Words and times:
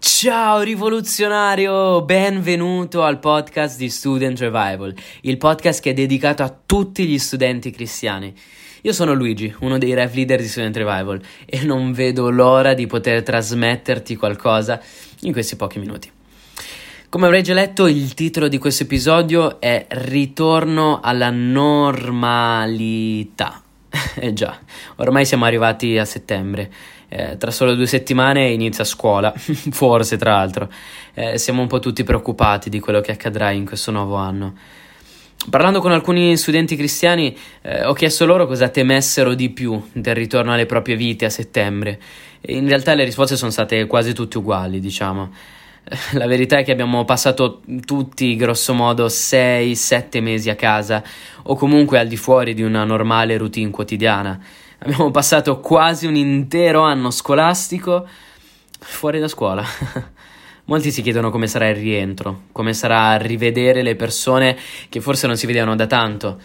Ciao 0.00 0.60
rivoluzionario, 0.60 2.02
benvenuto 2.02 3.02
al 3.02 3.18
podcast 3.18 3.76
di 3.76 3.90
Student 3.90 4.38
Revival, 4.38 4.94
il 5.22 5.38
podcast 5.38 5.82
che 5.82 5.90
è 5.90 5.92
dedicato 5.92 6.44
a 6.44 6.56
tutti 6.64 7.04
gli 7.04 7.18
studenti 7.18 7.72
cristiani. 7.72 8.32
Io 8.82 8.92
sono 8.92 9.12
Luigi, 9.12 9.52
uno 9.58 9.76
dei 9.76 9.94
rev 9.94 10.14
leader 10.14 10.40
di 10.40 10.46
Student 10.46 10.76
Revival 10.76 11.20
e 11.44 11.64
non 11.64 11.92
vedo 11.92 12.30
l'ora 12.30 12.74
di 12.74 12.86
poter 12.86 13.24
trasmetterti 13.24 14.14
qualcosa 14.14 14.80
in 15.22 15.32
questi 15.32 15.56
pochi 15.56 15.80
minuti. 15.80 16.08
Come 17.08 17.26
avrei 17.26 17.42
già 17.42 17.54
letto, 17.54 17.88
il 17.88 18.14
titolo 18.14 18.46
di 18.46 18.58
questo 18.58 18.84
episodio 18.84 19.60
è 19.60 19.84
Ritorno 19.88 21.00
alla 21.02 21.30
normalità. 21.30 22.44
eh 24.20 24.32
già, 24.32 24.58
ormai 24.96 25.24
siamo 25.24 25.44
arrivati 25.44 25.98
a 25.98 26.04
settembre 26.04 26.70
eh, 27.08 27.36
tra 27.38 27.50
solo 27.50 27.74
due 27.74 27.86
settimane 27.86 28.48
inizia 28.48 28.84
scuola, 28.84 29.32
forse 29.34 30.16
tra 30.16 30.32
l'altro. 30.32 30.70
Eh, 31.14 31.38
siamo 31.38 31.62
un 31.62 31.66
po' 31.66 31.78
tutti 31.78 32.04
preoccupati 32.04 32.68
di 32.68 32.80
quello 32.80 33.00
che 33.00 33.12
accadrà 33.12 33.50
in 33.50 33.64
questo 33.64 33.90
nuovo 33.90 34.16
anno. 34.16 34.54
Parlando 35.48 35.80
con 35.80 35.92
alcuni 35.92 36.36
studenti 36.36 36.76
cristiani, 36.76 37.34
eh, 37.62 37.84
ho 37.84 37.92
chiesto 37.94 38.26
loro 38.26 38.46
cosa 38.46 38.68
temessero 38.68 39.34
di 39.34 39.50
più 39.50 39.82
del 39.92 40.14
ritorno 40.14 40.52
alle 40.52 40.66
proprie 40.66 40.96
vite 40.96 41.24
a 41.24 41.30
settembre. 41.30 41.98
In 42.42 42.68
realtà 42.68 42.94
le 42.94 43.04
risposte 43.04 43.36
sono 43.36 43.50
state 43.50 43.86
quasi 43.86 44.12
tutte 44.12 44.38
uguali, 44.38 44.78
diciamo. 44.78 45.32
La 46.12 46.26
verità 46.26 46.58
è 46.58 46.64
che 46.64 46.72
abbiamo 46.72 47.04
passato 47.04 47.62
tutti, 47.84 48.36
grosso 48.36 48.74
modo, 48.74 49.06
6-7 49.06 50.20
mesi 50.20 50.50
a 50.50 50.54
casa 50.54 51.02
o 51.44 51.56
comunque 51.56 51.98
al 51.98 52.06
di 52.06 52.16
fuori 52.16 52.54
di 52.54 52.62
una 52.62 52.84
normale 52.84 53.36
routine 53.36 53.70
quotidiana. 53.70 54.38
Abbiamo 54.80 55.10
passato 55.10 55.60
quasi 55.60 56.06
un 56.06 56.14
intero 56.14 56.82
anno 56.82 57.10
scolastico 57.10 58.06
fuori 58.78 59.18
da 59.18 59.28
scuola. 59.28 59.64
Molti 60.66 60.90
si 60.90 61.00
chiedono 61.00 61.30
come 61.30 61.46
sarà 61.46 61.68
il 61.68 61.76
rientro, 61.76 62.42
come 62.52 62.74
sarà 62.74 63.16
rivedere 63.16 63.82
le 63.82 63.96
persone 63.96 64.56
che 64.90 65.00
forse 65.00 65.26
non 65.26 65.36
si 65.36 65.46
vedevano 65.46 65.74
da 65.74 65.86
tanto. 65.86 66.38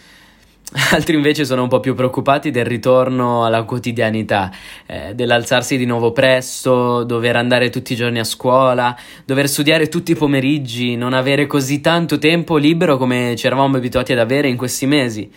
Altri 0.91 1.15
invece 1.15 1.45
sono 1.45 1.61
un 1.63 1.69
po' 1.69 1.79
più 1.79 1.93
preoccupati 1.93 2.49
del 2.49 2.65
ritorno 2.65 3.45
alla 3.45 3.61
quotidianità, 3.63 4.51
eh, 4.87 5.13
dell'alzarsi 5.13 5.77
di 5.77 5.85
nuovo 5.85 6.11
presto, 6.11 7.03
dover 7.03 7.35
andare 7.35 7.69
tutti 7.69 7.93
i 7.93 7.95
giorni 7.95 8.17
a 8.17 8.23
scuola, 8.23 8.97
dover 9.23 9.47
studiare 9.47 9.87
tutti 9.87 10.13
i 10.13 10.15
pomeriggi, 10.15 10.95
non 10.95 11.13
avere 11.13 11.45
così 11.45 11.79
tanto 11.79 12.17
tempo 12.17 12.57
libero 12.57 12.97
come 12.97 13.35
ci 13.35 13.45
eravamo 13.45 13.77
abituati 13.77 14.13
ad 14.13 14.19
avere 14.19 14.47
in 14.47 14.57
questi 14.57 14.87
mesi. 14.87 15.31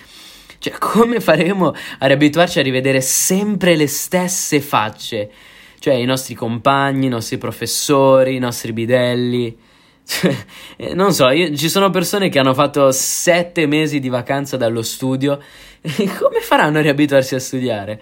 Cioè, 0.59 0.73
come 0.81 1.21
faremo 1.21 1.75
a 1.99 2.07
riabituarci 2.07 2.59
a 2.59 2.63
rivedere 2.63 3.03
sempre 3.03 3.77
le 3.77 3.89
stesse 3.89 4.61
facce? 4.61 5.31
Cioè, 5.79 5.93
i 5.93 6.07
nostri 6.07 6.35
compagni, 6.35 7.07
i 7.07 7.11
nostri 7.11 7.37
professori, 7.37 8.37
i 8.37 8.41
nostri 8.41 8.73
bidelli. 8.73 9.55
Cioè, 10.07 10.37
eh, 10.77 10.95
non 10.95 11.13
so, 11.13 11.29
io, 11.31 11.55
ci 11.57 11.69
sono 11.69 11.91
persone 11.91 12.29
che 12.29 12.39
hanno 12.39 12.55
fatto 12.55 12.93
sette 12.93 13.67
mesi 13.67 13.99
di 13.99 14.09
vacanza 14.09 14.57
dallo 14.57 14.83
studio. 14.83 15.41
come 16.19 16.41
faranno 16.41 16.79
a 16.79 16.83
riabituarsi 16.83 17.35
a 17.35 17.41
studiare? 17.41 18.01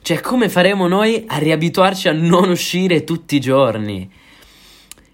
Cioè, 0.00 0.20
come 0.20 0.48
faremo 0.48 0.86
noi 0.86 1.24
a 1.26 1.38
riabituarci 1.38 2.08
a 2.08 2.12
non 2.12 2.50
uscire 2.50 3.02
tutti 3.02 3.34
i 3.34 3.40
giorni? 3.40 4.08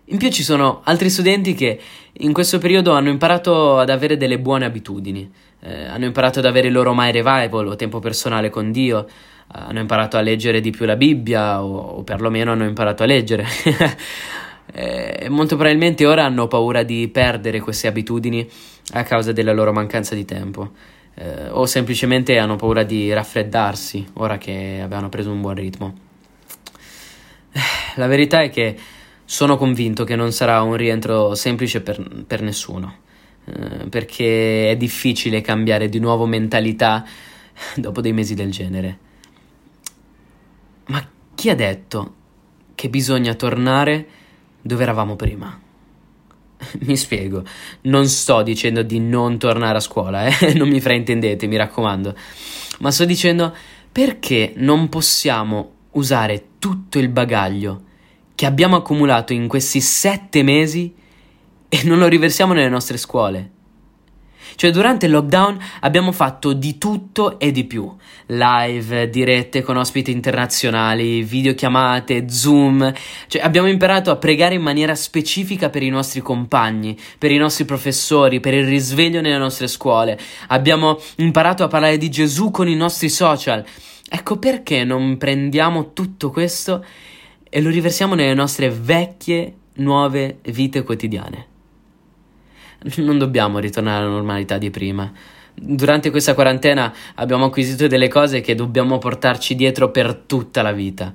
In 0.09 0.19
più 0.19 0.29
ci 0.31 0.45
sono 0.45 0.83
altri 0.85 1.09
studenti 1.09 1.55
che 1.55 1.81
in 2.13 2.33
questo 2.33 2.59
periodo 2.59 2.93
hanno 2.93 3.09
imparato 3.09 3.79
ad 3.79 3.91
avere 3.91 4.17
delle 4.17 4.39
buone 4.39 4.67
abitudini, 4.67 5.29
eh, 5.61 5.87
hanno 5.87 6.05
imparato 6.05 6.39
ad 6.39 6.45
avere 6.45 6.69
il 6.69 6.75
loro 6.75 6.95
my 6.95 7.11
revival 7.11 7.67
o 7.67 7.77
tempo 7.77 7.99
personale 7.99 8.51
con 8.51 8.71
Dio, 8.71 9.07
hanno 9.49 9.81
imparato 9.81 10.17
a 10.17 10.21
leggere 10.21 10.61
di 10.61 10.71
più 10.71 10.85
la 10.85 10.97
Bibbia 10.97 11.65
o, 11.65 11.77
o 11.77 12.03
perlomeno 12.03 12.53
hanno 12.53 12.65
imparato 12.65 13.03
a 13.03 13.07
leggere. 13.07 13.47
Eh, 14.79 15.29
molto 15.31 15.57
probabilmente 15.57 16.05
ora 16.05 16.27
hanno 16.27 16.49
paura 16.49 16.83
di 16.83 17.09
perdere 17.09 17.61
queste 17.61 17.87
abitudini 17.87 18.47
a 18.93 19.05
causa 19.05 19.33
della 19.33 19.55
loro 19.55 19.73
mancanza 19.73 20.15
di 20.15 20.27
tempo. 20.27 20.73
Eh, 21.15 21.49
o 21.49 21.65
semplicemente 21.65 22.37
hanno 22.37 22.57
paura 22.57 22.83
di 22.83 23.11
raffreddarsi 23.11 24.07
ora 24.15 24.37
che 24.37 24.81
avevano 24.83 25.09
preso 25.09 25.31
un 25.31 25.41
buon 25.41 25.55
ritmo. 25.55 25.95
Eh, 27.53 27.61
la 27.95 28.07
verità 28.07 28.43
è 28.43 28.51
che 28.51 28.77
sono 29.25 29.57
convinto 29.57 30.05
che 30.05 30.15
non 30.15 30.31
sarà 30.31 30.61
un 30.61 30.77
rientro 30.77 31.35
semplice 31.35 31.81
per, 31.81 32.25
per 32.27 32.43
nessuno, 32.43 32.97
eh, 33.47 33.89
perché 33.89 34.73
è 34.73 34.77
difficile 34.77 35.41
cambiare 35.41 35.89
di 35.89 36.01
nuovo 36.01 36.27
mentalità 36.27 37.03
dopo 37.77 38.03
dei 38.03 38.13
mesi 38.13 38.35
del 38.35 38.51
genere. 38.51 38.99
Ma 40.89 41.03
chi 41.35 41.49
ha 41.49 41.55
detto 41.55 42.15
che 42.75 42.91
bisogna 42.91 43.33
tornare 43.33 44.25
dove 44.67 44.83
eravamo 44.83 45.17
prima? 45.17 45.59
Mi 46.81 46.97
spiego, 46.97 47.45
non 47.83 48.07
sto 48.09 48.43
dicendo 48.43 48.83
di 48.83 48.99
non 48.99 49.39
tornare 49.39 49.79
a 49.79 49.81
scuola, 49.81 50.27
eh? 50.27 50.55
non 50.57 50.69
mi 50.69 50.81
fraintendete, 50.81 51.47
mi 51.47 51.57
raccomando, 51.57 52.15
ma 52.81 52.91
sto 52.91 53.05
dicendo 53.05 53.55
perché 53.93 54.53
non 54.57 54.89
possiamo 54.89 55.73
usare 55.93 56.49
tutto 56.59 56.99
il 56.99 57.09
bagaglio 57.09 57.83
che 58.35 58.45
abbiamo 58.45 58.77
accumulato 58.77 59.33
in 59.33 59.49
questi 59.49 59.81
sette 59.81 60.43
mesi 60.43 60.95
e 61.69 61.81
non 61.85 61.99
lo 61.99 62.07
riversiamo 62.07 62.53
nelle 62.53 62.69
nostre 62.69 62.99
scuole. 62.99 63.53
Cioè, 64.55 64.71
durante 64.71 65.07
il 65.07 65.13
lockdown 65.13 65.59
abbiamo 65.81 66.13
fatto 66.13 66.53
di 66.53 66.79
tutto 66.79 67.39
e 67.39 67.51
di 67.51 67.65
più. 67.65 67.95
Live, 68.27 69.11
dirette 69.11 69.63
con 69.63 69.77
ospiti 69.77 70.11
internazionali, 70.11 71.23
videochiamate, 71.23 72.29
Zoom. 72.29 72.93
Cioè, 73.27 73.43
abbiamo 73.43 73.69
imparato 73.69 74.11
a 74.11 74.17
pregare 74.17 74.55
in 74.55 74.63
maniera 74.63 74.95
specifica 74.95 75.69
per 75.71 75.83
i 75.83 75.89
nostri 75.89 76.21
compagni, 76.21 76.97
per 77.19 77.31
i 77.31 77.37
nostri 77.37 77.65
professori, 77.65 78.41
per 78.41 78.55
il 78.55 78.67
risveglio 78.67 79.21
nelle 79.21 79.39
nostre 79.39 79.67
scuole. 79.67 80.19
Abbiamo 80.49 80.99
imparato 81.17 81.65
a 81.65 81.69
parlare 81.69 81.99
di 81.99 82.09
Gesù 82.09 82.51
con 82.51 82.69
i 82.69 82.77
nostri 82.77 83.09
social. 83.09 83.65
Ecco 84.09 84.39
perché 84.39 84.85
non 84.85 85.17
prendiamo 85.17 85.93
tutto 85.93 86.31
questo 86.31 86.85
e 87.49 87.61
lo 87.61 87.71
riversiamo 87.71 88.15
nelle 88.15 88.35
nostre 88.35 88.71
vecchie, 88.71 89.55
nuove 89.75 90.39
vite 90.43 90.83
quotidiane. 90.83 91.56
Non 92.97 93.19
dobbiamo 93.19 93.59
ritornare 93.59 94.05
alla 94.05 94.13
normalità 94.13 94.59
di 94.59 94.71
prima. 94.71 95.11
Durante 95.55 96.11
questa 96.11 96.35
quarantena 96.35 96.93
abbiamo 97.15 97.47
acquisito 97.47 97.87
delle 97.87 98.09
cose 98.09 98.41
che 98.41 98.55
dobbiamo 98.55 98.99
portarci 98.99 99.55
dietro 99.55 99.91
per 99.91 100.15
tutta 100.27 100.63
la 100.63 100.73
vita. 100.73 101.15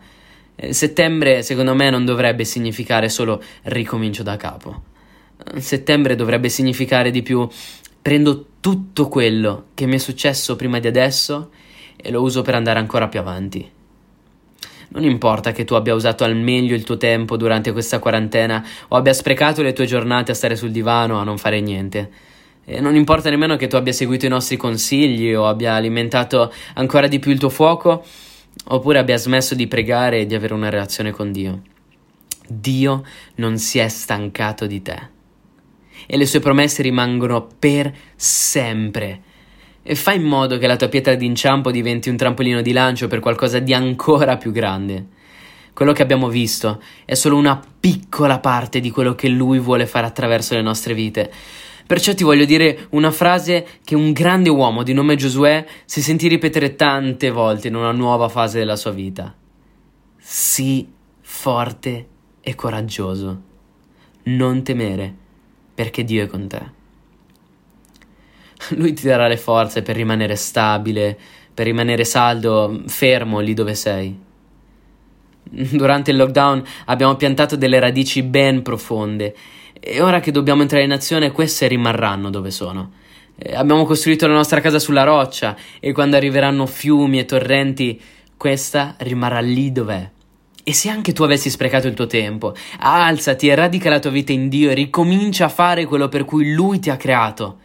Eh, 0.56 0.74
settembre, 0.74 1.44
secondo 1.44 1.76
me, 1.76 1.90
non 1.90 2.06
dovrebbe 2.06 2.44
significare 2.44 3.08
solo 3.10 3.42
ricomincio 3.64 4.24
da 4.24 4.38
capo. 4.38 4.84
Settembre 5.58 6.16
dovrebbe 6.16 6.50
significare 6.50 7.12
di 7.12 7.22
più 7.22 7.48
prendo 8.02 8.46
tutto 8.60 9.08
quello 9.08 9.68
che 9.74 9.86
mi 9.86 9.96
è 9.96 10.00
successo 10.00 10.56
prima 10.56 10.80
di 10.80 10.88
adesso 10.88 11.52
e 11.96 12.10
lo 12.12 12.22
uso 12.22 12.42
per 12.42 12.56
andare 12.56 12.80
ancora 12.80 13.08
più 13.08 13.20
avanti. 13.20 13.80
Non 14.94 15.04
importa 15.04 15.54
che 15.54 15.64
tu 15.64 15.76
abbia 15.76 15.94
usato 15.94 16.26
al 16.26 16.36
meglio 16.36 16.76
il 16.76 16.84
tuo 16.84 16.98
tempo 16.98 17.38
durante 17.38 17.72
questa 17.72 18.00
quarantena 18.00 18.66
o 18.90 18.98
abbia 18.98 19.14
sprecato 19.14 19.62
le 19.62 19.72
tue 19.72 19.86
giornate 19.86 20.32
a 20.32 20.36
stare 20.36 20.58
sul 20.58 20.72
divano 20.72 21.18
a 21.18 21.24
non 21.24 21.38
fare 21.38 21.62
niente. 21.62 22.12
E 22.66 22.82
non 22.82 22.96
importa 22.96 23.30
nemmeno 23.30 23.56
che 23.56 23.68
tu 23.68 23.78
abbia 23.78 23.94
seguito 23.94 24.26
i 24.26 24.30
nostri 24.30 24.58
consigli 24.58 25.34
o 25.34 25.48
abbia 25.48 25.76
alimentato 25.76 26.54
ancora 26.74 27.08
di 27.08 27.20
più 27.20 27.32
il 27.32 27.40
tuo 27.40 27.50
fuoco 27.50 28.04
oppure 28.66 29.00
abbia 29.00 29.18
smesso 29.18 29.56
di 29.56 29.68
pregare 29.68 30.20
e 30.20 30.26
di 30.26 30.36
avere 30.36 30.54
una 30.54 30.70
relazione 30.70 31.12
con 31.12 31.32
Dio. 31.32 31.62
Dio 32.48 33.04
non 33.36 33.58
si 33.58 33.80
è 33.80 33.88
stancato 33.88 34.66
di 34.66 34.82
te 34.82 35.20
e 36.06 36.18
le 36.18 36.26
sue 36.26 36.40
promesse 36.40 36.82
rimangono 36.82 37.48
per 37.58 37.94
sempre 38.16 39.22
e 39.84 39.96
fai 39.96 40.18
in 40.18 40.24
modo 40.24 40.58
che 40.58 40.68
la 40.68 40.76
tua 40.76 40.88
pietra 40.88 41.16
d'inciampo 41.16 41.72
diventi 41.72 42.10
un 42.10 42.18
trampolino 42.18 42.62
di 42.62 42.72
lancio 42.72 43.08
per 43.08 43.20
qualcosa 43.20 43.60
di 43.60 43.74
ancora 43.74 44.38
più 44.38 44.52
grande. 44.52 45.20
Quello 45.74 45.94
che 45.94 46.02
abbiamo 46.04 46.28
visto 46.28 46.82
è 47.06 47.14
solo 47.14 47.38
una 47.38 47.60
piccola 47.80 48.40
parte 48.40 48.80
di 48.80 48.92
quello 48.92 49.16
che 49.16 49.30
lui 49.30 49.58
vuole 49.58 49.88
fare 49.88 50.06
attraverso 50.06 50.54
le 50.54 50.62
nostre 50.62 50.94
vite. 50.94 51.32
Perciò 51.88 52.14
ti 52.14 52.24
voglio 52.24 52.46
dire 52.46 52.88
una 52.92 53.12
frase 53.12 53.66
che 53.84 53.96
un 53.96 54.12
grande 54.12 54.50
uomo 54.50 54.84
di 54.84 54.94
nome 54.94 55.16
Giosuè 55.16 55.66
si 55.86 56.02
sentì 56.02 56.28
ripetere 56.28 56.76
tante 56.76 57.32
volte 57.32 57.68
in 57.70 57.76
una 57.76 57.92
nuova 57.92 58.30
fase 58.30 58.60
della 58.60 58.76
sua 58.76 58.92
vita. 58.92 59.34
Sii 60.18 60.94
forte 61.22 62.08
e 62.42 62.56
coraggioso. 62.56 63.42
Non 64.24 64.64
temere, 64.64 65.14
perché 65.74 66.04
Dio 66.04 66.24
è 66.24 66.28
con 66.28 66.48
te. 66.48 66.80
Lui 68.76 68.94
ti 68.94 69.08
darà 69.08 69.28
le 69.28 69.38
forze 69.38 69.82
per 69.82 69.96
rimanere 69.96 70.36
stabile, 70.36 71.18
per 71.54 71.66
rimanere 71.66 72.04
saldo, 72.06 72.84
fermo 72.88 73.40
lì 73.40 73.54
dove 73.54 73.76
sei. 73.76 74.30
Durante 75.44 76.12
il 76.12 76.18
lockdown 76.18 76.64
abbiamo 76.86 77.16
piantato 77.16 77.56
delle 77.56 77.80
radici 77.80 78.24
ben 78.24 78.62
profonde 78.62 79.36
e 79.80 80.02
ora 80.02 80.20
che 80.20 80.32
dobbiamo 80.32 80.62
entrare 80.62 80.84
in 80.84 80.92
azione 80.92 81.32
queste 81.32 81.68
rimarranno 81.68 82.30
dove 82.30 82.52
sono. 82.52 82.92
Eh, 83.36 83.56
abbiamo 83.56 83.86
costruito 83.86 84.28
la 84.28 84.34
nostra 84.34 84.62
casa 84.62 84.80
sulla 84.80 85.04
roccia 85.04 85.56
e 85.80 85.92
quando 85.92 86.16
arriveranno 86.16 86.66
fiumi 86.66 87.20
e 87.20 87.26
torrenti 87.26 88.00
questa 88.38 88.96
rimarrà 89.00 89.40
lì 89.40 89.72
dov'è. 89.72 90.10
E 90.64 90.74
se 90.74 90.90
anche 90.90 91.12
tu 91.12 91.24
avessi 91.24 91.50
sprecato 91.50 91.88
il 91.88 91.96
tuo 91.96 92.06
tempo, 92.06 92.54
alzati 92.80 93.48
e 93.48 93.56
radica 93.56 93.90
la 93.90 94.00
tua 94.00 94.12
vita 94.12 94.32
in 94.32 94.48
Dio 94.48 94.70
e 94.70 94.76
ricomincia 94.76 95.46
a 95.46 95.50
fare 95.50 95.86
quello 95.86 96.08
per 96.08 96.24
cui 96.24 96.54
Lui 96.54 96.80
ti 96.80 96.92
ha 96.92 96.98
creato. 96.98 97.58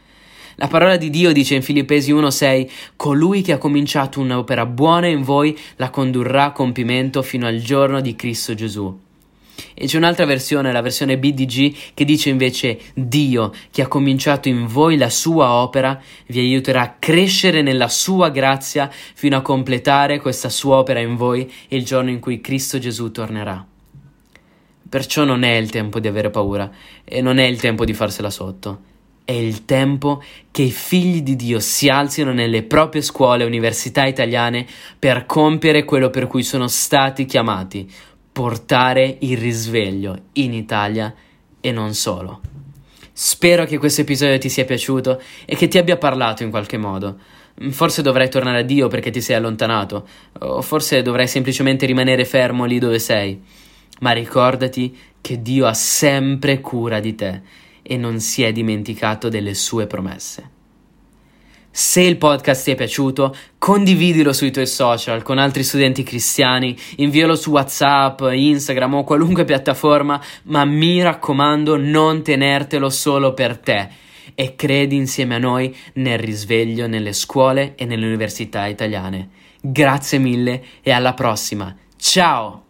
La 0.58 0.68
parola 0.68 0.96
di 0.96 1.10
Dio 1.10 1.32
dice 1.32 1.54
in 1.54 1.62
Filippesi 1.62 2.12
1:6: 2.12 2.68
Colui 2.96 3.42
che 3.42 3.52
ha 3.52 3.58
cominciato 3.58 4.20
un'opera 4.20 4.64
buona 4.64 5.06
in 5.06 5.22
voi 5.22 5.56
la 5.76 5.90
condurrà 5.90 6.44
a 6.44 6.52
compimento 6.52 7.20
fino 7.20 7.46
al 7.46 7.60
giorno 7.60 8.00
di 8.00 8.16
Cristo 8.16 8.54
Gesù. 8.54 9.04
E 9.74 9.86
c'è 9.86 9.98
un'altra 9.98 10.24
versione, 10.24 10.72
la 10.72 10.80
versione 10.80 11.18
BDG, 11.18 11.74
che 11.92 12.06
dice 12.06 12.30
invece 12.30 12.78
Dio, 12.94 13.52
che 13.70 13.82
ha 13.82 13.88
cominciato 13.88 14.48
in 14.48 14.66
voi 14.66 14.96
la 14.96 15.10
sua 15.10 15.52
opera, 15.52 16.00
vi 16.28 16.38
aiuterà 16.38 16.80
a 16.82 16.96
crescere 16.98 17.60
nella 17.60 17.88
sua 17.88 18.30
grazia 18.30 18.90
fino 18.90 19.36
a 19.36 19.42
completare 19.42 20.20
questa 20.20 20.48
sua 20.48 20.76
opera 20.76 21.00
in 21.00 21.16
voi 21.16 21.50
il 21.68 21.84
giorno 21.84 22.08
in 22.08 22.18
cui 22.18 22.40
Cristo 22.40 22.78
Gesù 22.78 23.10
tornerà. 23.10 23.62
Perciò 24.88 25.24
non 25.24 25.42
è 25.42 25.56
il 25.56 25.68
tempo 25.68 26.00
di 26.00 26.08
avere 26.08 26.30
paura 26.30 26.70
e 27.04 27.20
non 27.20 27.36
è 27.36 27.44
il 27.44 27.60
tempo 27.60 27.84
di 27.84 27.92
farsela 27.92 28.30
sotto. 28.30 28.94
È 29.26 29.32
il 29.32 29.64
tempo 29.64 30.22
che 30.52 30.62
i 30.62 30.70
figli 30.70 31.20
di 31.20 31.34
Dio 31.34 31.58
si 31.58 31.88
alzino 31.88 32.32
nelle 32.32 32.62
proprie 32.62 33.02
scuole 33.02 33.42
e 33.42 33.46
università 33.46 34.06
italiane 34.06 34.64
per 34.96 35.26
compiere 35.26 35.84
quello 35.84 36.10
per 36.10 36.28
cui 36.28 36.44
sono 36.44 36.68
stati 36.68 37.24
chiamati, 37.24 37.90
portare 38.30 39.16
il 39.22 39.36
risveglio 39.36 40.16
in 40.34 40.54
Italia 40.54 41.12
e 41.60 41.72
non 41.72 41.92
solo. 41.94 42.40
Spero 43.12 43.64
che 43.64 43.78
questo 43.78 44.02
episodio 44.02 44.38
ti 44.38 44.48
sia 44.48 44.64
piaciuto 44.64 45.20
e 45.44 45.56
che 45.56 45.66
ti 45.66 45.78
abbia 45.78 45.96
parlato 45.96 46.44
in 46.44 46.50
qualche 46.50 46.76
modo. 46.76 47.18
Forse 47.70 48.02
dovrai 48.02 48.30
tornare 48.30 48.60
a 48.60 48.62
Dio 48.62 48.86
perché 48.86 49.10
ti 49.10 49.20
sei 49.20 49.34
allontanato, 49.34 50.06
o 50.38 50.62
forse 50.62 51.02
dovrai 51.02 51.26
semplicemente 51.26 51.84
rimanere 51.84 52.24
fermo 52.24 52.64
lì 52.64 52.78
dove 52.78 53.00
sei. 53.00 53.42
Ma 54.02 54.12
ricordati 54.12 54.96
che 55.20 55.42
Dio 55.42 55.66
ha 55.66 55.74
sempre 55.74 56.60
cura 56.60 57.00
di 57.00 57.16
te 57.16 57.64
e 57.86 57.96
non 57.96 58.20
si 58.20 58.42
è 58.42 58.52
dimenticato 58.52 59.28
delle 59.28 59.54
sue 59.54 59.86
promesse. 59.86 60.50
Se 61.70 62.00
il 62.00 62.16
podcast 62.16 62.64
ti 62.64 62.70
è 62.70 62.74
piaciuto, 62.74 63.36
condividilo 63.58 64.32
sui 64.32 64.50
tuoi 64.50 64.66
social 64.66 65.22
con 65.22 65.36
altri 65.36 65.62
studenti 65.62 66.02
cristiani, 66.02 66.74
invialo 66.96 67.34
su 67.34 67.50
WhatsApp, 67.50 68.22
Instagram 68.32 68.94
o 68.94 69.04
qualunque 69.04 69.44
piattaforma, 69.44 70.18
ma 70.44 70.64
mi 70.64 71.02
raccomando 71.02 71.76
non 71.76 72.22
tenertelo 72.22 72.88
solo 72.88 73.34
per 73.34 73.58
te 73.58 73.88
e 74.34 74.56
credi 74.56 74.96
insieme 74.96 75.34
a 75.34 75.38
noi 75.38 75.74
nel 75.94 76.18
risveglio 76.18 76.86
nelle 76.86 77.12
scuole 77.12 77.74
e 77.76 77.84
nelle 77.84 78.06
università 78.06 78.66
italiane. 78.66 79.28
Grazie 79.60 80.18
mille 80.18 80.62
e 80.82 80.92
alla 80.92 81.12
prossima. 81.12 81.76
Ciao! 81.96 82.65